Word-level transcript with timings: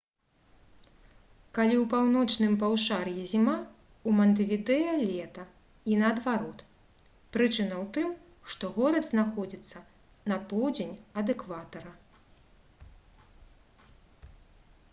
калі 1.55 1.73
ў 1.81 1.85
паўночным 1.91 2.53
паўшар'і 2.61 3.25
зіма 3.31 3.53
у 4.11 4.13
мантэвідэа 4.19 4.95
лета 5.01 5.43
і 5.91 5.97
наадварот 6.01 6.63
прычына 7.37 7.75
ў 7.83 7.85
тым 7.97 8.09
што 8.55 8.71
горад 8.77 9.05
знаходзіцца 9.11 9.81
на 10.31 10.39
поўдзень 10.55 10.95
ад 11.23 11.35
экватара 11.35 11.93